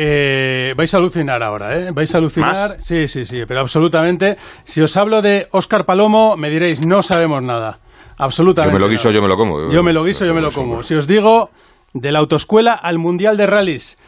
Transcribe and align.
Eh, 0.00 0.74
vais 0.76 0.94
a 0.94 0.98
alucinar 0.98 1.42
ahora, 1.42 1.76
¿eh? 1.76 1.90
Vais 1.92 2.14
a 2.14 2.18
alucinar. 2.18 2.80
Sí, 2.80 3.08
sí, 3.08 3.24
sí, 3.24 3.42
pero 3.48 3.60
absolutamente. 3.60 4.36
Si 4.62 4.80
os 4.80 4.96
hablo 4.96 5.22
de 5.22 5.48
Óscar 5.50 5.86
Palomo, 5.86 6.36
me 6.36 6.50
diréis, 6.50 6.86
no 6.86 7.02
sabemos 7.02 7.42
nada. 7.42 7.78
Absolutamente. 8.16 8.74
Yo 8.74 8.78
me 8.78 8.84
lo 8.84 8.88
guiso, 8.88 9.10
yo 9.10 9.20
me 9.20 9.26
lo 9.26 9.36
como. 9.36 9.68
Yo 9.68 9.82
me 9.82 9.92
lo 9.92 10.04
guiso, 10.04 10.24
yo 10.24 10.34
me 10.34 10.40
lo 10.40 10.52
como. 10.52 10.84
Si 10.84 10.94
os 10.94 11.08
digo 11.08 11.50
de 11.94 12.12
la 12.12 12.20
autoescuela 12.20 12.74
al 12.74 12.98
Mundial 12.98 13.36
de 13.36 13.48
Rallys, 13.48 13.98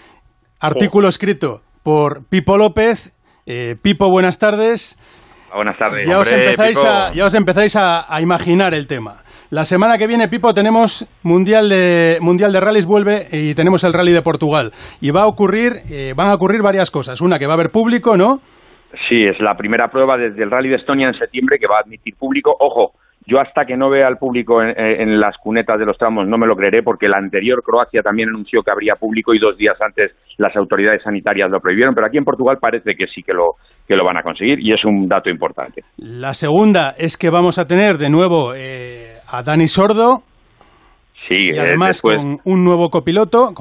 artículo 0.61 1.09
escrito 1.09 1.63
por 1.83 2.25
Pipo 2.29 2.57
López. 2.57 3.13
Eh, 3.47 3.75
Pipo, 3.83 4.09
buenas 4.11 4.39
tardes. 4.39 4.97
Buenas 5.53 5.77
tardes. 5.77 6.07
Ya 6.07 6.21
os 6.21 6.31
empezáis, 6.31 6.85
a, 6.85 7.13
ya 7.13 7.27
os 7.27 7.35
empezáis 7.35 7.75
a, 7.75 8.07
imaginar 8.21 8.75
el 8.75 8.87
tema. 8.87 9.25
La 9.51 9.65
semana 9.65 9.99
que 9.99 10.07
viene, 10.07 10.29
Pipo, 10.29 10.55
tenemos 10.55 11.11
Mundial 11.25 11.69
de, 11.69 12.19
mundial 12.21 12.53
de 12.53 12.61
Rallys, 12.61 12.87
vuelve 12.87 13.27
y 13.33 13.53
tenemos 13.55 13.83
el 13.83 13.93
Rally 13.93 14.13
de 14.13 14.23
Portugal. 14.23 14.71
Y 15.01 15.11
va 15.11 15.23
a 15.23 15.27
ocurrir, 15.27 15.73
eh, 15.91 16.15
van 16.17 16.31
a 16.31 16.35
ocurrir 16.35 16.63
varias 16.63 16.93
cosas. 16.93 17.21
Una, 17.21 17.37
que 17.37 17.47
va 17.47 17.55
a 17.55 17.57
haber 17.57 17.71
público, 17.71 18.17
¿no? 18.17 18.39
Sí, 19.09 19.25
es 19.25 19.41
la 19.41 19.57
primera 19.57 19.89
prueba 19.89 20.17
desde 20.17 20.45
el 20.45 20.53
Rally 20.53 20.69
de 20.69 20.77
Estonia 20.77 21.09
en 21.09 21.15
septiembre 21.15 21.59
que 21.59 21.67
va 21.67 21.79
a 21.79 21.81
admitir 21.81 22.15
público. 22.15 22.55
Ojo, 22.61 22.93
yo 23.27 23.41
hasta 23.41 23.65
que 23.65 23.77
no 23.77 23.91
vea 23.91 24.07
al 24.07 24.19
público 24.19 24.63
en, 24.63 25.21
las 25.21 25.37
cunetas 25.37 25.79
de 25.79 25.85
los 25.85 25.99
tramos 25.99 26.27
no 26.27 26.39
me 26.39 26.47
lo 26.47 26.57
creeré 26.57 26.83
porque 26.83 27.09
la 27.09 27.19
anterior 27.19 27.63
Croacia 27.63 28.03
también 28.03 28.29
anunció 28.29 28.63
que 28.63 28.71
habría 28.71 28.95
público 28.95 29.35
y 29.35 29.39
dos 29.39 29.57
días 29.57 29.77
antes 29.81 30.13
las 30.39 30.57
autoridades 30.57 31.03
sanitarias 31.03 31.51
lo 31.51 31.61
prohibieron, 31.61 31.95
pero 31.95 32.07
aquí 32.07 32.19
en 32.19 32.25
Portugal 32.25 32.59
parece 32.61 32.95
que 32.95 33.07
sí 33.07 33.23
que 33.23 33.33
lo, 33.33 33.57
que 33.87 33.95
lo 33.95 34.05
van 34.05 34.17
a 34.17 34.23
conseguir 34.23 34.59
y 34.61 34.73
es 34.73 34.85
un 34.85 35.07
dato 35.07 35.29
importante. 35.29 35.83
La 35.99 36.35
segunda 36.35 36.95
es 36.99 37.17
que 37.17 37.31
vamos 37.31 37.59
a 37.59 37.67
tener 37.67 37.99
de 37.99 38.11
nuevo 38.11 38.55
eh, 38.57 39.20
a 39.31 39.43
Dani 39.43 39.67
Sordo. 39.67 40.23
Sí, 41.29 41.51
y 41.53 41.59
además 41.59 42.01
con 42.03 42.39
un 42.45 42.65
nuevo 42.65 42.91
copiloto. 42.91 43.53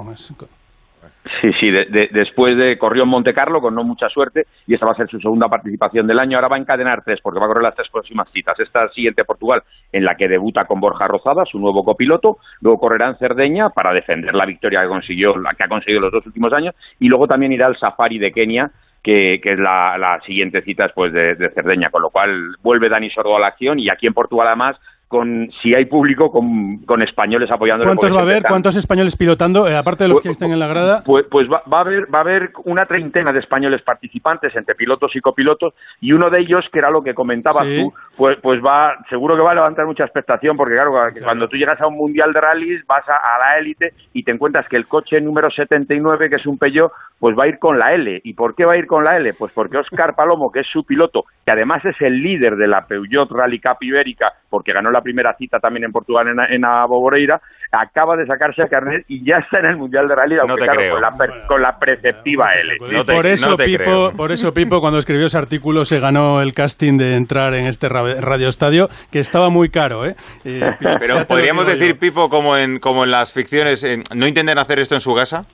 Sí, 1.41 1.51
sí, 1.59 1.69
después 2.11 2.57
de 2.57 2.77
corrió 2.77 3.03
en 3.03 3.09
Monte 3.09 3.33
Carlo 3.33 3.61
con 3.61 3.75
no 3.75 3.83
mucha 3.83 4.09
suerte 4.09 4.45
y 4.65 4.73
esta 4.73 4.87
va 4.87 4.93
a 4.93 4.95
ser 4.95 5.07
su 5.09 5.19
segunda 5.19 5.47
participación 5.47 6.07
del 6.07 6.17
año. 6.17 6.37
Ahora 6.37 6.47
va 6.47 6.55
a 6.55 6.59
encadenar 6.59 7.03
tres 7.03 7.19
porque 7.21 7.39
va 7.39 7.45
a 7.45 7.49
correr 7.49 7.63
las 7.63 7.75
tres 7.75 7.89
próximas 7.91 8.27
citas. 8.31 8.59
Esta 8.59 8.89
siguiente 8.89 9.23
Portugal 9.25 9.61
en 9.91 10.05
la 10.05 10.15
que 10.15 10.27
debuta 10.27 10.65
con 10.65 10.79
Borja 10.79 11.07
Rozada, 11.07 11.43
su 11.45 11.59
nuevo 11.59 11.83
copiloto. 11.83 12.37
Luego 12.61 12.79
correrá 12.79 13.09
en 13.09 13.17
Cerdeña 13.17 13.69
para 13.69 13.93
defender 13.93 14.33
la 14.33 14.45
victoria 14.45 14.81
que 14.81 14.87
consiguió, 14.87 15.37
la 15.37 15.53
que 15.53 15.63
ha 15.65 15.69
conseguido 15.69 16.01
los 16.01 16.11
dos 16.11 16.25
últimos 16.25 16.51
años. 16.53 16.73
Y 16.99 17.07
luego 17.07 17.27
también 17.27 17.51
irá 17.51 17.67
al 17.67 17.77
Safari 17.77 18.17
de 18.17 18.31
Kenia 18.31 18.71
que, 19.03 19.35
es 19.35 19.59
la, 19.59 20.19
siguiente 20.25 20.61
cita 20.61 20.83
después 20.83 21.13
de, 21.13 21.35
de, 21.35 21.49
Cerdeña, 21.51 21.89
con 21.89 22.01
lo 22.01 22.09
cual 22.09 22.55
vuelve 22.61 22.89
Dani 22.89 23.09
Sordo 23.09 23.35
a 23.35 23.39
la 23.39 23.47
acción 23.47 23.79
y 23.79 23.89
aquí 23.89 24.07
en 24.07 24.13
Portugal 24.13 24.47
además 24.47 24.77
con 25.09 25.49
si 25.63 25.73
hay 25.73 25.85
público 25.85 26.31
con, 26.31 26.77
con 26.85 27.01
españoles 27.01 27.49
apoyando 27.49 27.83
¿Cuántos 27.83 28.15
va 28.15 28.19
a 28.19 28.21
haber? 28.21 28.43
¿Cuántos 28.43 28.75
españoles 28.75 29.17
pilotando, 29.17 29.67
eh, 29.67 29.75
aparte 29.75 30.03
de 30.03 30.09
los 30.09 30.21
que 30.21 30.29
estén 30.29 30.51
en 30.51 30.59
la 30.59 30.67
grada? 30.67 31.01
Pues, 31.03 31.25
pues 31.31 31.49
va, 31.49 31.63
a 31.65 31.81
haber 31.81 32.13
va 32.13 32.19
a 32.19 32.21
haber 32.21 32.51
una 32.65 32.85
treintena 32.85 33.33
de 33.33 33.39
españoles 33.39 33.81
participantes 33.81 34.55
entre 34.55 34.75
pilotos 34.75 35.15
y 35.15 35.19
copilotos 35.19 35.73
y 35.99 36.13
uno 36.13 36.29
de 36.29 36.41
ellos 36.41 36.63
que 36.71 36.77
era 36.77 36.91
lo 36.91 37.01
que 37.01 37.15
comentabas 37.15 37.67
tú, 37.67 37.91
pues 38.15 38.37
pues 38.43 38.61
va 38.63 38.97
seguro 39.09 39.35
que 39.35 39.41
va 39.41 39.51
a 39.51 39.55
levantar 39.55 39.87
mucha 39.87 40.03
expectación 40.03 40.55
porque 40.55 40.75
claro, 40.75 40.93
cuando 41.23 41.47
tú 41.47 41.57
llegas 41.57 41.81
a 41.81 41.87
un 41.87 41.95
mundial 41.95 42.31
de 42.31 42.41
rallies 42.41 42.85
vas 42.85 43.03
a, 43.09 43.15
a 43.15 43.39
la 43.39 43.57
élite 43.57 43.93
y 44.13 44.21
te 44.21 44.31
encuentras 44.31 44.67
que 44.69 44.77
el 44.77 44.85
coche 44.85 45.19
número 45.19 45.49
79 45.49 46.29
que 46.29 46.35
es 46.35 46.45
un 46.45 46.59
Peugeot 46.59 46.91
pues 47.19 47.37
va 47.37 47.43
a 47.43 47.47
ir 47.47 47.59
con 47.59 47.77
la 47.77 47.93
L. 47.93 48.21
¿Y 48.23 48.33
por 48.33 48.55
qué 48.55 48.65
va 48.65 48.73
a 48.73 48.77
ir 48.77 48.87
con 48.87 49.03
la 49.03 49.17
L? 49.17 49.33
Pues 49.37 49.51
porque 49.53 49.77
Oscar 49.77 50.15
Palomo, 50.15 50.51
que 50.51 50.61
es 50.61 50.67
su 50.67 50.85
piloto, 50.85 51.25
que 51.45 51.51
además 51.51 51.83
es 51.85 51.99
el 51.99 52.21
líder 52.21 52.55
de 52.55 52.67
la 52.67 52.85
Peugeot 52.87 53.29
Rally 53.29 53.59
Cup 53.59 53.77
Ibérica, 53.81 54.31
porque 54.49 54.73
ganó 54.73 54.89
la 54.89 54.98
primera 55.01 55.33
cita 55.35 55.59
también 55.59 55.85
en 55.85 55.91
Portugal, 55.91 56.27
en, 56.27 56.39
en 56.53 56.65
Aboboreira, 56.65 57.41
acaba 57.71 58.15
de 58.15 58.25
sacarse 58.25 58.63
a 58.63 58.67
carnet 58.67 59.05
y 59.07 59.23
ya 59.23 59.37
está 59.37 59.59
en 59.59 59.65
el 59.65 59.77
Mundial 59.77 60.07
de 60.07 60.15
Rally, 60.15 60.37
aunque 60.39 60.65
claro, 60.65 60.81
con, 60.91 61.01
la, 61.01 61.47
con 61.47 61.61
la, 61.61 61.77
preceptiva 61.77 62.53
L. 62.55 62.77
por, 63.05 63.25
eso, 63.25 63.55
Pipo, 63.57 64.11
por 64.15 64.31
eso 64.31 64.51
Pipo, 64.53 64.79
cuando 64.79 64.99
escribió 64.99 65.27
ese 65.27 65.37
artículo, 65.37 65.85
se 65.85 65.99
ganó 65.99 66.41
el 66.41 66.53
casting 66.53 66.97
de 66.97 67.15
entrar 67.15 67.53
en 67.53 67.67
este 67.67 67.87
radioestadio, 67.89 68.87
que 69.11 69.19
estaba 69.19 69.49
muy 69.49 69.69
caro. 69.69 70.05
¿eh? 70.05 70.15
Pero 70.99 71.25
podríamos 71.27 71.67
decir, 71.67 71.97
Pipo, 71.99 72.29
como 72.29 72.57
en, 72.57 72.79
como 72.79 73.03
en 73.03 73.11
las 73.11 73.33
ficciones, 73.33 73.85
¿no 74.15 74.27
intenten 74.27 74.57
hacer 74.57 74.79
esto 74.79 74.95
en 74.95 75.01
su 75.01 75.13
casa? 75.13 75.45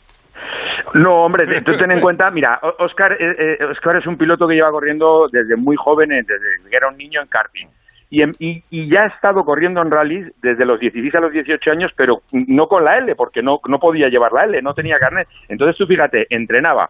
No, 0.95 1.25
hombre, 1.25 1.45
tú 1.61 1.73
ten 1.73 1.91
en 1.91 1.99
cuenta, 1.99 2.31
mira, 2.31 2.57
Oscar, 2.79 3.13
eh, 3.13 3.57
eh, 3.59 3.65
Oscar 3.65 3.97
es 3.97 4.07
un 4.07 4.17
piloto 4.17 4.47
que 4.47 4.55
lleva 4.55 4.71
corriendo 4.71 5.27
desde 5.29 5.57
muy 5.57 5.75
joven, 5.75 6.11
eh, 6.13 6.21
desde 6.25 6.69
que 6.69 6.75
era 6.75 6.87
un 6.87 6.95
niño 6.95 7.21
en 7.21 7.27
karting. 7.27 7.67
Y, 8.09 8.23
y, 8.39 8.89
ya 8.89 9.01
ha 9.01 9.07
estado 9.07 9.43
corriendo 9.43 9.81
en 9.81 9.91
rallies 9.91 10.31
desde 10.41 10.65
los 10.65 10.79
16 10.79 11.15
a 11.15 11.19
los 11.19 11.33
18 11.33 11.71
años, 11.71 11.91
pero 11.97 12.19
no 12.31 12.67
con 12.67 12.85
la 12.85 12.97
L, 12.97 13.15
porque 13.15 13.41
no, 13.41 13.59
no 13.67 13.79
podía 13.79 14.09
llevar 14.09 14.31
la 14.31 14.45
L, 14.45 14.61
no 14.61 14.73
tenía 14.73 14.99
carnet. 14.99 15.27
Entonces 15.49 15.75
tú 15.75 15.87
fíjate, 15.87 16.27
entrenaba 16.29 16.89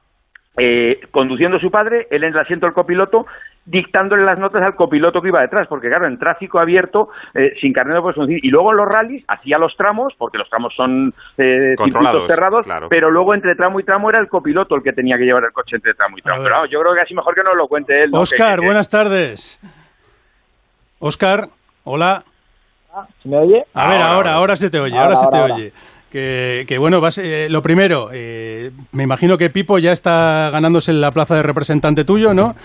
eh, 0.58 1.02
conduciendo 1.12 1.59
su 1.59 1.70
padre, 1.70 2.08
él 2.09 2.24
en 2.24 2.34
el 2.34 2.40
asiento 2.40 2.66
del 2.66 2.74
copiloto, 2.74 3.26
dictándole 3.66 4.24
las 4.24 4.40
notas 4.40 4.64
al 4.64 4.76
copiloto 4.76 5.22
que 5.22 5.28
iba 5.28 5.42
detrás, 5.42 5.68
porque 5.68 5.90
claro, 5.90 6.08
en 6.08 6.18
tráfico 6.18 6.59
abierto, 6.59 7.09
eh, 7.34 7.53
sin 7.59 7.74
carnet 7.74 7.96
no 7.96 8.02
puedes 8.02 8.16
conducir. 8.16 8.40
Y 8.42 8.50
luego 8.50 8.72
en 8.72 8.78
los 8.78 8.88
rallies 8.88 9.26
hacía 9.28 9.58
los 9.58 9.76
tramos, 9.76 10.14
porque 10.18 10.38
los 10.38 10.50
tramos 10.50 10.74
son 10.74 11.09
eh, 11.38 11.76
circuitos 11.84 12.28
cerrados, 12.28 12.66
pero 12.90 13.12
luego 13.12 13.34
entre 13.34 13.56
tramo 13.56 13.80
y 13.80 13.84
tramo 13.84 14.09
era 14.09 14.20
el 14.20 14.30
copiloto 14.30 14.76
el 14.76 14.84
que 14.84 14.94
tenía 14.94 15.18
que 15.18 15.26
llevar 15.26 15.44
el 15.44 15.52
coche 15.52 15.76
entre 15.76 15.94
tramo 15.94 16.18
y 16.18 16.22
tramo. 16.22 16.44
Pero 16.44 16.66
yo 16.68 16.80
creo 16.80 16.94
que 16.94 17.02
así 17.02 17.14
mejor 17.14 17.36
que 17.36 17.44
nos 17.44 17.58
lo 17.58 17.68
cuente 17.68 18.03
él. 18.03 18.12
Oscar, 18.14 18.62
buenas 18.62 18.90
tardes. 18.90 19.59
Oscar, 21.07 21.49
hola. 21.83 22.23
Ah, 22.91 23.05
¿Se 23.21 23.29
me 23.29 23.38
oye? 23.38 23.63
A 23.75 23.89
ver, 23.89 24.01
ahora, 24.01 24.33
ahora, 24.33 24.55
se 24.55 24.71
te 24.71 24.79
oye, 24.79 24.97
ahora, 24.97 25.16
se 25.16 25.27
te 25.27 25.39
oye. 25.39 25.71
Que, 26.09 26.77
bueno, 26.79 26.99
eh, 27.19 27.47
lo 27.47 27.61
primero, 27.61 28.09
eh, 28.11 28.71
me 28.91 29.03
imagino 29.03 29.38
que 29.38 29.51
Pipo 29.51 29.77
ya 29.77 29.91
está 29.91 30.49
ganándose 30.49 30.93
la 30.93 31.11
plaza 31.11 31.35
de 31.35 31.43
representante 31.43 32.05
tuyo, 32.05 32.33
¿no? 32.33 32.55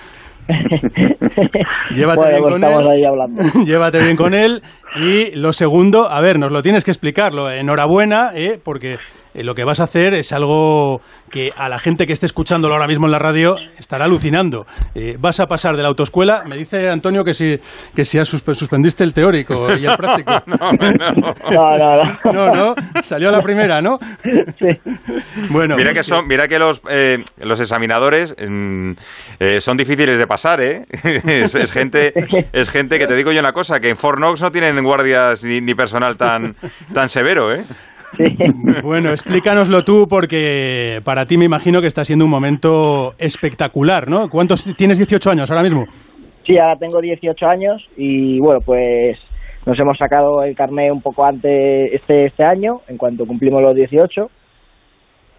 Llévate 1.90 2.28
bien 2.28 2.42
pues 2.42 2.54
con 2.54 2.64
él. 2.64 3.64
Llévate 3.66 4.00
bien 4.00 4.16
con 4.16 4.32
él. 4.32 4.62
Y 4.96 5.34
lo 5.36 5.52
segundo, 5.52 6.10
a 6.10 6.20
ver, 6.20 6.38
nos 6.38 6.52
lo 6.52 6.62
tienes 6.62 6.84
que 6.84 6.90
explicarlo. 6.90 7.50
Enhorabuena, 7.50 8.30
¿eh? 8.34 8.60
porque 8.62 8.98
eh, 9.34 9.44
lo 9.44 9.54
que 9.54 9.64
vas 9.64 9.80
a 9.80 9.84
hacer 9.84 10.14
es 10.14 10.32
algo 10.32 11.00
que 11.30 11.50
a 11.56 11.68
la 11.68 11.78
gente 11.78 12.06
que 12.06 12.12
esté 12.12 12.26
escuchándolo 12.26 12.74
ahora 12.74 12.88
mismo 12.88 13.06
en 13.06 13.12
la 13.12 13.18
radio 13.18 13.56
estará 13.78 14.06
alucinando. 14.06 14.66
Eh, 14.94 15.16
vas 15.20 15.38
a 15.38 15.46
pasar 15.46 15.76
de 15.76 15.82
la 15.82 15.88
autoescuela, 15.88 16.42
me 16.44 16.56
dice 16.56 16.90
Antonio 16.90 17.22
que 17.22 17.34
si, 17.34 17.60
que 17.94 18.04
si 18.04 18.18
suspendiste 18.24 19.04
el 19.04 19.14
teórico 19.14 19.68
y 19.76 19.86
el 19.86 19.96
práctico. 19.96 20.32
no, 20.46 20.56
no, 22.32 22.32
no. 22.32 22.54
No, 22.54 22.74
salió 23.02 23.28
a 23.28 23.32
la 23.32 23.40
primera, 23.40 23.80
¿no? 23.80 23.98
Sí. 24.58 24.80
Bueno, 25.50 25.76
mira 25.76 25.92
que, 25.92 26.02
son, 26.02 26.26
mira 26.26 26.48
que 26.48 26.58
los, 26.58 26.82
eh, 26.90 27.18
los 27.38 27.60
examinadores 27.60 28.34
mm, 28.36 28.92
son 29.60 29.76
difíciles 29.76 30.18
de 30.18 30.26
pasar, 30.26 30.60
¿eh? 30.60 30.86
es, 31.24 31.72
gente, 31.72 32.12
es 32.52 32.70
gente 32.70 32.98
que 32.98 33.06
te 33.06 33.14
digo 33.14 33.30
yo 33.30 33.40
una 33.40 33.52
cosa, 33.52 33.78
que 33.78 33.90
en 33.90 33.96
Fornox 33.96 34.42
no 34.42 34.50
tienen 34.50 34.74
guardias 34.84 35.44
ni, 35.44 35.60
ni 35.60 35.74
personal 35.74 36.16
tan, 36.16 36.54
tan 36.94 37.08
severo, 37.08 37.52
¿eh? 37.52 37.62
Bueno, 38.82 39.10
explícanoslo 39.10 39.82
tú 39.82 40.06
porque 40.08 41.00
para 41.04 41.26
ti 41.26 41.38
me 41.38 41.44
imagino 41.44 41.80
que 41.80 41.86
está 41.86 42.04
siendo 42.04 42.24
un 42.24 42.30
momento 42.30 43.12
espectacular, 43.18 44.08
¿no? 44.08 44.28
¿Cuántos 44.28 44.64
tienes 44.76 44.98
18 44.98 45.30
años 45.30 45.50
ahora 45.50 45.62
mismo? 45.62 45.84
Sí, 46.46 46.58
ahora 46.58 46.76
tengo 46.76 47.00
18 47.00 47.46
años 47.46 47.86
y 47.96 48.40
bueno, 48.40 48.60
pues 48.64 49.16
nos 49.66 49.78
hemos 49.78 49.96
sacado 49.98 50.42
el 50.42 50.56
carnet 50.56 50.90
un 50.90 51.02
poco 51.02 51.24
antes 51.24 51.92
este 51.92 52.26
este 52.26 52.44
año, 52.44 52.80
en 52.88 52.96
cuanto 52.96 53.26
cumplimos 53.26 53.62
los 53.62 53.76
18 53.76 54.28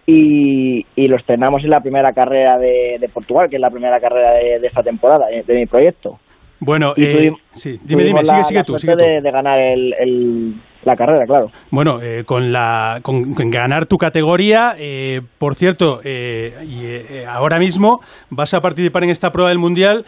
y, 0.06 0.86
y 0.96 1.08
lo 1.08 1.16
estrenamos 1.16 1.62
en 1.64 1.70
la 1.70 1.80
primera 1.80 2.12
carrera 2.12 2.58
de, 2.58 3.08
Portugal, 3.12 3.48
que 3.50 3.56
es 3.56 3.62
la 3.62 3.70
primera 3.70 4.00
carrera 4.00 4.32
de, 4.32 4.66
esta 4.66 4.82
temporada, 4.82 5.26
de 5.28 5.54
mi 5.54 5.66
proyecto. 5.66 6.18
Bueno, 6.64 6.94
eh, 6.96 7.32
sí, 7.52 7.80
dime, 7.82 8.04
dime, 8.04 8.24
sigue, 8.24 8.44
sigue 8.44 8.62
tú. 8.62 8.78
Sigue 8.78 8.94
De, 8.94 9.30
ganar 9.32 9.58
el, 9.58 10.54
la 10.84 10.94
carrera, 10.94 11.26
claro. 11.26 11.50
Bueno, 11.72 12.00
eh, 12.00 12.22
con, 12.24 12.52
la, 12.52 13.00
con, 13.02 13.34
ganar 13.34 13.86
tu 13.86 13.98
categoría, 13.98 14.74
eh, 14.78 15.22
por 15.38 15.56
cierto, 15.56 16.00
eh, 16.04 16.54
y, 16.62 17.24
ahora 17.26 17.58
mismo 17.58 18.00
vas 18.30 18.54
a 18.54 18.60
participar 18.60 19.02
en 19.02 19.10
esta 19.10 19.32
prueba 19.32 19.48
del 19.48 19.58
Mundial 19.58 20.04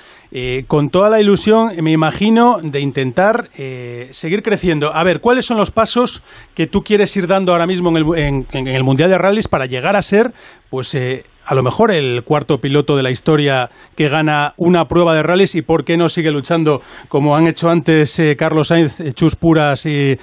con 0.68 0.90
toda 0.90 1.10
la 1.10 1.20
ilusión, 1.20 1.72
me 1.82 1.90
imagino, 1.90 2.58
de 2.60 2.80
intentar 2.80 3.48
seguir 4.10 4.42
creciendo. 4.42 4.94
A 4.94 5.02
ver, 5.04 5.20
¿cuáles 5.20 5.46
son 5.46 5.58
los 5.58 5.70
pasos 5.70 6.22
que 6.54 6.66
tú 6.66 6.82
quieres 6.82 7.16
ir 7.16 7.26
dando 7.26 7.52
ahora 7.52 7.66
mismo 7.66 7.90
en 7.90 7.96
el, 7.96 8.18
en, 8.18 8.46
en 8.52 8.68
el 8.68 8.84
Mundial 8.84 9.10
de 9.10 9.18
Rallys 9.18 9.48
para 9.48 9.66
llegar 9.66 9.96
a 9.96 10.02
ser, 10.02 10.32
pues, 10.70 10.96
a 11.46 11.54
lo 11.54 11.62
mejor 11.62 11.90
el 11.92 12.22
cuarto 12.24 12.58
piloto 12.58 12.96
de 12.96 13.02
la 13.02 13.10
historia 13.10 13.68
que 13.96 14.08
gana 14.08 14.52
una 14.56 14.86
prueba 14.86 15.14
de 15.14 15.22
rallies 15.22 15.54
y 15.54 15.62
por 15.62 15.84
qué 15.84 15.96
no 15.96 16.08
sigue 16.08 16.30
luchando 16.30 16.80
como 17.08 17.36
han 17.36 17.46
hecho 17.46 17.68
antes 17.68 18.18
eh, 18.18 18.36
Carlos 18.36 18.68
Sainz, 18.68 19.00
eh, 19.00 19.12
Chus 19.12 19.36
Puras 19.36 19.86
y, 19.86 20.16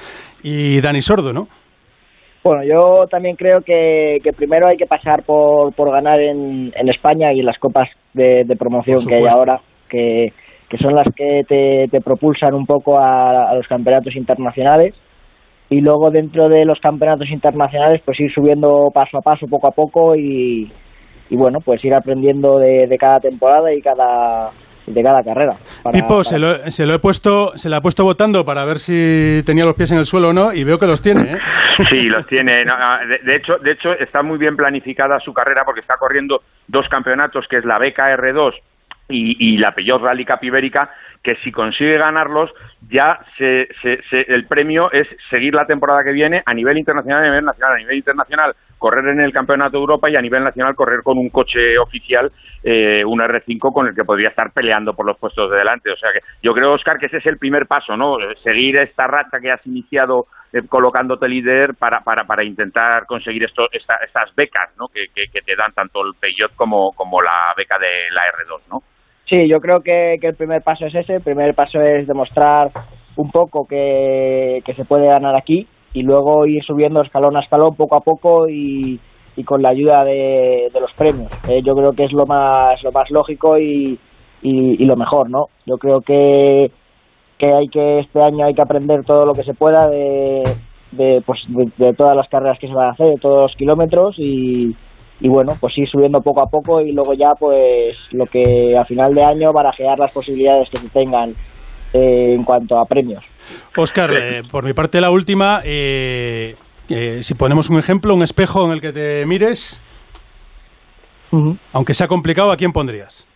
y, 0.44 0.81
Dani 0.81 1.01
Sordo, 1.01 1.33
¿no? 1.33 1.47
Bueno, 2.44 2.63
yo 2.63 3.06
también 3.07 3.35
creo 3.35 3.62
que, 3.62 4.18
primero 4.35 4.68
hay 4.68 4.75
que 4.75 4.88
pasar 4.88 5.23
por, 5.23 5.73
por 5.75 5.91
ganar 5.91 6.19
en, 6.19 6.71
en 6.75 6.89
España 6.89 7.31
y 7.33 7.39
en 7.39 7.45
las 7.45 7.59
copas 7.59 7.88
de, 8.13 8.44
promoción 8.57 8.97
que 9.07 9.15
hay 9.15 9.25
ahora, 9.29 9.59
que, 9.88 10.33
que 10.67 10.77
son 10.77 10.95
las 10.95 11.07
que 11.15 11.44
te, 11.47 11.85
te 11.91 12.01
propulsan 12.01 12.56
un 12.56 12.65
poco 12.65 12.97
a, 12.97 13.51
a 13.51 13.56
los 13.56 13.67
campeonatos 13.67 14.15
internacionales 14.15 14.95
y 15.69 15.81
luego 15.81 16.09
dentro 16.09 16.50
de 16.50 16.65
los 16.65 16.79
campeonatos 16.79 17.29
internacionales 17.29 18.01
pues 18.03 18.19
ir 18.19 18.33
subiendo 18.33 18.89
paso 18.91 19.19
a 19.19 19.21
paso, 19.21 19.45
poco 19.47 19.67
a 19.67 19.71
poco 19.71 20.15
y, 20.15 20.67
bueno, 21.36 21.60
pues 21.63 21.83
ir 21.86 21.94
aprendiendo 21.94 22.60
de, 22.60 22.88
de 22.88 22.98
cada 22.98 23.19
temporada 23.19 23.74
y 23.74 23.81
cada 23.81 24.51
de 24.88 25.04
cada 25.04 25.22
carrera. 25.22 25.54
Pipo, 25.92 26.24
Se, 26.24 26.39
lo, 26.39 26.54
se, 26.69 26.86
lo, 26.86 26.95
he 26.95 27.00
puesto, 27.00 27.56
se 27.56 27.69
le 27.69 27.75
ha 27.75 27.81
puesto 27.81 28.04
votando 28.04 28.44
para 28.44 28.66
ver 28.66 28.80
si 28.80 29.44
tenía 29.45 29.66
los 29.66 29.75
pies 29.75 29.92
en 29.92 30.00
el 30.00 30.06
suelo 30.06 30.30
o 30.30 30.33
no 30.33 30.54
y 30.54 30.63
veo 30.63 30.78
que 30.78 30.88
los 30.88 31.01
tiene. 31.01 31.33
¿eh? 31.33 31.38
Sí, 31.89 32.04
los 32.10 32.25
tiene. 32.28 32.63
de, 33.24 33.36
hecho, 33.36 33.57
de 33.63 33.72
hecho, 33.72 33.94
está 33.94 34.22
muy 34.24 34.38
bien 34.38 34.56
planificada 34.56 35.19
su 35.19 35.33
carrera 35.33 35.63
porque 35.66 35.81
está 35.81 35.95
corriendo 35.98 36.42
dos 36.68 36.88
campeonatos, 36.89 37.45
que 37.50 37.57
es 37.57 37.66
la 37.66 37.77
BKR2 37.80 38.54
y, 39.10 39.54
y 39.54 39.57
la 39.57 39.72
Peugeot 39.72 40.01
Rally 40.01 40.25
Ibérica, 40.42 40.89
que 41.23 41.35
si 41.44 41.51
consigue 41.51 41.97
ganarlos, 41.97 42.51
ya 42.89 43.19
se, 43.38 43.68
el 44.12 44.47
premio 44.47 44.91
es 44.91 45.07
seguir 45.29 45.53
la 45.53 45.65
temporada 45.65 46.03
que 46.03 46.12
viene 46.12 46.41
a 46.45 46.53
nivel 46.53 46.77
internacional 46.77 47.21
a 47.21 47.27
nivel 47.27 47.45
nacional. 47.45 47.73
A 47.73 47.77
nivel 47.77 47.97
internacional, 47.97 48.56
correr 48.77 49.07
en 49.09 49.21
el 49.21 49.31
Campeonato 49.31 49.77
de 49.77 49.81
Europa 49.81 50.09
y 50.09 50.15
a 50.15 50.21
nivel 50.21 50.44
nacional 50.44 50.75
correr 50.75 51.03
con 51.03 51.18
un 51.18 51.29
coche 51.29 51.77
oficial, 51.77 52.31
eh, 52.63 53.06
un 53.06 53.19
R5 53.19 53.71
con 53.71 53.88
el 53.88 53.95
que 53.95 54.03
podría 54.03 54.29
estar 54.29 54.51
peleando 54.51 54.94
por 54.94 55.06
los 55.06 55.18
puestos 55.19 55.51
de 55.51 55.57
delante. 55.57 55.91
O 55.91 55.95
sea 55.95 56.09
que 56.12 56.19
yo 56.41 56.53
creo, 56.53 56.73
Oscar, 56.73 56.97
que 56.97 57.06
ese 57.06 57.18
es 57.18 57.25
el 57.27 57.38
primer 57.38 57.67
paso, 57.67 57.95
¿no? 57.95 58.17
Seguir 58.44 58.77
esta 58.77 59.06
racha 59.06 59.39
que 59.39 59.51
has 59.51 59.65
iniciado 59.67 60.25
eh, 60.51 60.63
colocándote 60.67 61.29
líder 61.29 61.75
para, 61.75 62.01
para, 62.01 62.24
para 62.25 62.44
intentar 62.44 63.06
conseguir 63.06 63.44
esto, 63.44 63.67
estas 63.71 64.35
becas, 64.35 64.75
¿no? 64.77 64.88
Que, 64.88 65.06
que, 65.13 65.41
te 65.41 65.56
dan 65.56 65.74
tanto 65.74 66.01
el 66.01 66.13
Peugeot 66.19 66.56
como, 66.56 66.91
como 66.94 67.21
la 67.21 67.53
beca 67.56 67.77
de 67.77 68.09
la 68.12 68.24
R2, 68.24 68.62
¿no? 68.69 68.81
Sí, 69.31 69.48
yo 69.48 69.62
creo 69.62 69.80
que, 69.80 70.16
el 70.22 70.36
primer 70.36 70.62
paso 70.62 70.86
es 70.86 70.94
ese. 70.94 71.13
El 71.13 71.22
primer 71.22 71.56
paso 71.56 71.80
es 71.80 72.06
demostrar 72.06 72.68
un 73.16 73.31
poco 73.31 73.66
que, 73.66 74.62
se 74.75 74.83
puede 74.83 75.07
ganar 75.07 75.38
aquí 75.38 75.66
y 75.94 76.04
luego 76.04 76.45
ir 76.45 76.62
subiendo 76.66 77.01
escalón 77.01 77.38
a 77.38 77.39
escalón 77.39 77.75
poco 77.75 77.95
a 77.95 78.01
poco 78.01 78.50
y, 78.50 79.00
con 79.45 79.62
la 79.62 79.69
ayuda 79.69 80.04
de, 80.04 80.69
los 80.74 80.92
premios. 80.98 81.31
Eh, 81.48 81.62
yo 81.63 81.75
creo 81.75 81.94
que 81.94 82.04
es 82.04 82.12
lo 82.12 82.25
más, 82.25 82.83
lo 82.83 82.92
más 82.92 83.10
lógico 83.10 83.57
y, 83.57 83.98
y, 84.42 84.83
lo 84.83 84.98
mejor, 84.98 85.30
¿no? 85.30 85.45
Yo 85.66 85.77
creo 85.77 86.01
que, 86.01 86.69
que 87.38 87.54
hay 87.54 87.69
que 87.69 88.00
este 88.00 88.22
año 88.22 88.45
hay 88.45 88.54
que 88.54 88.62
aprender 88.62 89.06
todo 89.06 89.25
lo 89.25 89.34
que 89.34 89.44
se 89.44 89.54
pueda 89.54 89.88
de, 89.88 90.57
de, 90.92 91.24
pues, 91.25 91.39
de 91.48 91.94
todas 91.94 92.18
las 92.18 92.27
carreras 92.27 92.60
que 92.60 92.68
se 92.68 92.74
van 92.74 92.89
a 92.89 92.92
hacer, 92.92 93.07
de 93.07 93.22
todos 93.22 93.44
los 93.44 93.56
kilómetros 93.56 94.16
y, 94.19 94.75
y 95.21 95.29
bueno, 95.29 95.53
pues 95.59 95.77
ir 95.77 95.88
subiendo 95.88 96.19
poco 96.19 96.41
a 96.41 96.47
poco 96.47 96.81
y 96.81 96.91
luego 96.91 97.13
ya 97.13 97.33
pues 97.39 97.95
lo 98.12 98.25
que 98.25 98.75
a 98.75 98.83
final 98.83 99.13
de 99.13 99.23
año 99.23 99.53
barajear 99.53 100.00
las 100.00 100.12
posibilidades 100.12 100.69
que 100.69 100.79
se 100.79 100.89
tengan 100.89 101.29
eh, 101.94 102.33
en 102.33 102.44
cuanto 102.44 102.79
a 102.79 102.85
premios. 102.85 103.23
Oscar, 103.77 104.09
eh, 104.12 104.41
por 104.51 104.65
mi 104.65 104.73
parte 104.73 105.00
la 105.00 105.12
última, 105.12 105.62
eh, 105.63 106.56
si 106.88 107.35
ponemos 107.35 107.69
un 107.69 107.77
ejemplo, 107.77 108.15
un 108.15 108.23
espejo 108.23 108.65
en 108.65 108.71
el 108.71 108.81
que 108.81 108.91
te 108.91 109.25
mires, 109.27 109.79
aunque 111.71 111.94
sea 111.94 112.07
complicado, 112.07 112.51
¿a 112.51 112.57
quién 112.57 112.71
pondrías? 112.71 113.27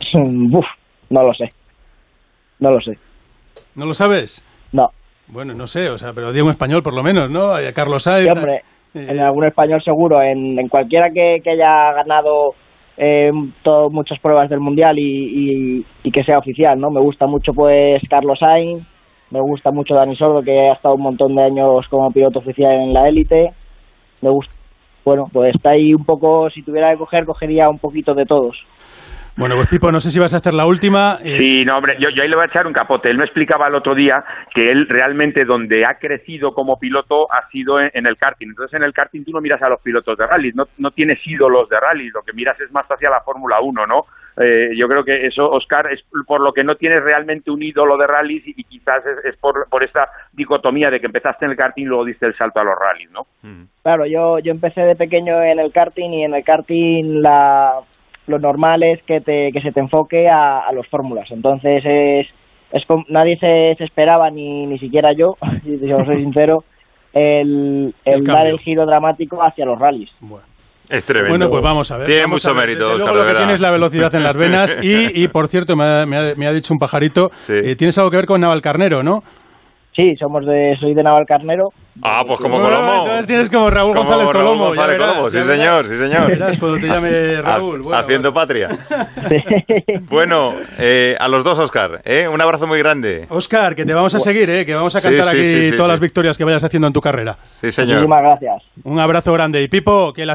Uf, 0.14 0.66
no 1.10 1.22
lo 1.24 1.34
sé. 1.34 1.52
No 2.60 2.70
lo 2.70 2.80
sé. 2.80 2.96
¿No 3.74 3.86
lo 3.86 3.92
sabes? 3.92 4.44
No. 4.70 4.88
Bueno, 5.26 5.52
no 5.52 5.66
sé, 5.66 5.88
o 5.88 5.98
sea, 5.98 6.12
pero 6.12 6.32
digo 6.32 6.46
un 6.46 6.52
español 6.52 6.82
por 6.82 6.94
lo 6.94 7.02
menos, 7.02 7.28
¿no? 7.28 7.54
A 7.54 7.72
Carlos 7.72 8.04
Sainz. 8.04 8.28
hombre, 8.28 8.62
en 8.94 9.20
algún 9.20 9.44
español 9.44 9.82
seguro, 9.82 10.22
en, 10.22 10.58
en 10.58 10.68
cualquiera 10.68 11.10
que, 11.10 11.40
que, 11.42 11.50
haya 11.50 11.92
ganado 11.92 12.54
eh, 12.96 13.30
muchas 13.90 14.18
pruebas 14.20 14.50
del 14.50 14.60
mundial 14.60 14.98
y, 14.98 15.84
y, 16.02 16.10
que 16.10 16.24
sea 16.24 16.38
oficial, 16.38 16.78
¿no? 16.78 16.90
Me 16.90 17.00
gusta 17.00 17.26
mucho 17.26 17.52
pues 17.52 18.02
Carlos 18.08 18.38
Sainz, 18.38 18.86
me 19.30 19.40
gusta 19.40 19.70
mucho 19.70 19.94
Dani 19.94 20.14
Sordo 20.16 20.42
que 20.42 20.68
ha 20.68 20.74
estado 20.74 20.96
un 20.96 21.02
montón 21.02 21.34
de 21.34 21.42
años 21.42 21.86
como 21.88 22.10
piloto 22.10 22.40
oficial 22.40 22.72
en 22.72 22.92
la 22.92 23.08
élite, 23.08 23.52
me 24.20 24.30
gusta, 24.30 24.54
bueno, 25.04 25.26
pues 25.32 25.54
está 25.54 25.70
ahí 25.70 25.94
un 25.94 26.04
poco, 26.04 26.50
si 26.50 26.62
tuviera 26.62 26.92
que 26.92 26.98
coger, 26.98 27.24
cogería 27.24 27.68
un 27.68 27.78
poquito 27.78 28.14
de 28.14 28.26
todos. 28.26 28.56
Bueno, 29.36 29.54
pues 29.56 29.68
Pipo, 29.68 29.90
no 29.90 30.00
sé 30.00 30.10
si 30.10 30.20
vas 30.20 30.34
a 30.34 30.38
hacer 30.38 30.52
la 30.52 30.66
última. 30.66 31.16
Eh. 31.24 31.36
Sí, 31.38 31.64
no, 31.64 31.78
hombre, 31.78 31.94
yo, 31.98 32.10
yo, 32.10 32.22
ahí 32.22 32.28
le 32.28 32.36
voy 32.36 32.42
a 32.42 32.46
echar 32.46 32.66
un 32.66 32.72
capote. 32.74 33.08
Él 33.08 33.16
me 33.16 33.24
explicaba 33.24 33.68
el 33.68 33.74
otro 33.74 33.94
día 33.94 34.22
que 34.54 34.70
él 34.70 34.86
realmente 34.88 35.44
donde 35.44 35.86
ha 35.86 35.98
crecido 35.98 36.52
como 36.52 36.78
piloto 36.78 37.32
ha 37.32 37.48
sido 37.48 37.80
en, 37.80 38.06
el 38.06 38.16
karting. 38.16 38.48
Entonces 38.48 38.74
en 38.74 38.84
el 38.84 38.92
karting 38.92 39.24
tú 39.24 39.32
no 39.32 39.40
miras 39.40 39.62
a 39.62 39.70
los 39.70 39.80
pilotos 39.80 40.18
de 40.18 40.26
rally, 40.26 40.52
no, 40.54 40.64
no 40.78 40.90
tienes 40.90 41.18
ídolos 41.26 41.68
de 41.70 41.80
rally, 41.80 42.10
lo 42.10 42.22
que 42.22 42.34
miras 42.34 42.60
es 42.60 42.70
más 42.72 42.86
hacia 42.86 43.08
la 43.08 43.22
Fórmula 43.22 43.60
1, 43.60 43.86
¿no? 43.86 44.04
Eh, 44.36 44.70
yo 44.76 44.88
creo 44.88 45.04
que 45.04 45.26
eso, 45.26 45.48
Oscar, 45.50 45.92
es 45.92 46.02
por 46.26 46.40
lo 46.40 46.52
que 46.52 46.64
no 46.64 46.76
tienes 46.76 47.02
realmente 47.02 47.50
un 47.50 47.62
ídolo 47.62 47.96
de 47.98 48.06
rallies 48.06 48.42
y, 48.46 48.64
quizás 48.64 49.02
es, 49.24 49.36
por, 49.36 49.68
por 49.68 49.84
esta 49.84 50.08
dicotomía 50.32 50.90
de 50.90 51.00
que 51.00 51.06
empezaste 51.06 51.44
en 51.44 51.52
el 51.52 51.56
karting 51.56 51.84
y 51.84 51.86
luego 51.86 52.04
diste 52.04 52.26
el 52.26 52.36
salto 52.36 52.60
a 52.60 52.64
los 52.64 52.74
rallies, 52.78 53.10
¿no? 53.10 53.26
Claro, 53.82 54.06
yo, 54.06 54.38
yo 54.38 54.52
empecé 54.52 54.82
de 54.82 54.96
pequeño 54.96 55.42
en 55.42 55.58
el 55.58 55.72
karting 55.72 56.10
y 56.10 56.24
en 56.24 56.34
el 56.34 56.44
karting 56.44 57.20
la 57.20 57.80
lo 58.26 58.38
normal 58.38 58.82
es 58.82 59.02
que, 59.02 59.20
te, 59.20 59.50
que 59.52 59.60
se 59.60 59.72
te 59.72 59.80
enfoque 59.80 60.28
a, 60.28 60.60
a 60.60 60.72
los 60.72 60.86
fórmulas. 60.88 61.30
Entonces, 61.30 61.82
es, 61.84 62.26
es 62.72 62.82
nadie 63.08 63.36
se, 63.38 63.72
esperaba, 63.84 64.30
ni, 64.30 64.66
ni 64.66 64.78
siquiera 64.78 65.12
yo, 65.12 65.34
si 65.64 65.88
soy 65.88 66.20
sincero, 66.20 66.64
el, 67.12 67.94
el, 68.04 68.24
dar 68.24 68.46
el 68.46 68.58
giro 68.58 68.86
dramático 68.86 69.42
hacia 69.42 69.66
los 69.66 69.78
rallies. 69.78 70.10
Bueno. 70.20 70.44
Es 70.88 71.04
tremendo. 71.04 71.30
Bueno, 71.30 71.48
pues 71.48 71.62
vamos 71.62 71.90
a 71.90 71.96
ver. 71.96 72.06
Tiene 72.06 72.26
mucho 72.26 72.52
mérito. 72.54 72.98
Luego 72.98 73.14
lo 73.14 73.26
que 73.26 73.34
tienes 73.34 73.60
la 73.60 73.70
velocidad 73.70 74.14
en 74.14 74.24
las 74.24 74.36
venas 74.36 74.78
y, 74.82 75.22
y 75.22 75.28
por 75.28 75.48
cierto, 75.48 75.74
me 75.74 75.84
ha, 75.84 76.06
me 76.06 76.46
ha, 76.46 76.52
dicho 76.52 76.74
un 76.74 76.78
pajarito, 76.78 77.30
eh, 77.48 77.76
tienes 77.76 77.96
algo 77.98 78.10
que 78.10 78.18
ver 78.18 78.26
con 78.26 78.40
Navalcarnero, 78.40 79.02
¿no? 79.02 79.22
Sí, 79.94 80.16
somos 80.16 80.46
de, 80.46 80.74
soy 80.80 80.94
de 80.94 81.02
Navalcarnero. 81.02 81.68
Ah, 82.02 82.24
pues 82.26 82.40
como 82.40 82.58
Colomo. 82.58 83.00
entonces 83.02 83.26
tienes 83.26 83.50
como 83.50 83.68
Raúl 83.68 83.94
González 83.94 84.26
Colomo. 84.28 84.68
González 84.68 84.96
Colomo, 84.96 85.30
sí 85.30 85.42
señor, 85.42 85.84
sí 85.84 85.96
señor. 85.96 86.28
Verás 86.28 86.56
cuando 86.56 86.78
te 86.78 86.86
llame 86.86 87.36
Raúl. 87.42 87.94
haciendo 87.94 88.32
patria. 88.32 88.70
bueno, 90.08 90.54
eh, 90.78 91.16
a 91.20 91.28
los 91.28 91.44
dos, 91.44 91.58
Oscar, 91.58 92.00
¿eh? 92.06 92.26
un 92.28 92.40
abrazo 92.40 92.66
muy 92.66 92.78
grande. 92.78 93.26
Oscar, 93.28 93.74
que 93.74 93.84
te 93.84 93.92
vamos 93.92 94.14
a 94.14 94.20
seguir, 94.20 94.48
¿eh? 94.48 94.64
que 94.64 94.74
vamos 94.74 94.96
a 94.96 95.02
cantar 95.02 95.28
aquí 95.28 95.70
todas 95.76 95.88
las 95.88 96.00
victorias 96.00 96.38
que 96.38 96.44
vayas 96.44 96.64
haciendo 96.64 96.86
en 96.86 96.94
tu 96.94 97.00
carrera. 97.02 97.36
Sí, 97.42 97.70
señor. 97.70 97.96
Muchísimas 97.96 98.22
gracias. 98.22 98.62
Un 98.84 98.98
abrazo 98.98 99.32
grande. 99.34 99.62
Y 99.62 99.68
Pipo, 99.68 100.14
que 100.14 100.24
las 100.24 100.30